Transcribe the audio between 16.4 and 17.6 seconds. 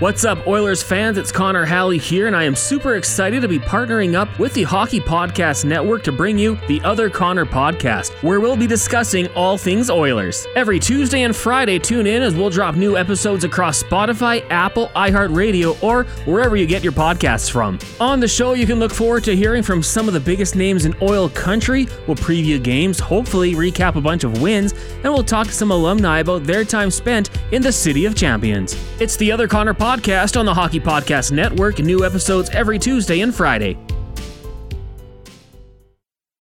you get your podcasts